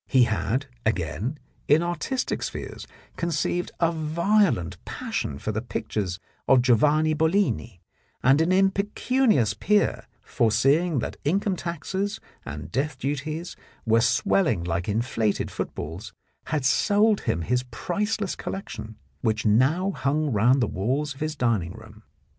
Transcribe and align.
He 0.07 0.23
had, 0.23 0.65
again, 0.83 1.37
in 1.67 1.83
artistic 1.83 2.41
spheres, 2.41 2.87
conceived 3.17 3.71
a 3.79 3.91
violent 3.91 4.83
passion 4.83 5.37
for 5.37 5.51
the 5.51 5.61
pictures 5.61 6.17
of 6.47 6.63
Giovanni 6.63 7.13
Bollini, 7.13 7.81
and 8.23 8.41
an 8.41 8.51
impecunious 8.51 9.53
peer, 9.53 10.07
foreseeing 10.23 10.97
that 11.01 11.17
income 11.23 11.55
taxes 11.55 12.19
and 12.43 12.71
death 12.71 12.97
duties 12.97 13.55
were 13.85 14.01
swelling 14.01 14.63
like 14.63 14.89
inflated 14.89 15.51
footballs, 15.51 16.13
had 16.45 16.65
sold 16.65 17.21
him 17.21 17.43
his 17.43 17.61
priceless 17.69 18.35
collection, 18.35 18.95
which 19.21 19.45
now 19.45 19.91
hung 19.91 20.31
round 20.31 20.61
the 20.63 20.67
walls 20.67 21.13
of 21.13 21.19
his 21.19 21.35
dining 21.35 21.73
room. 21.73 22.01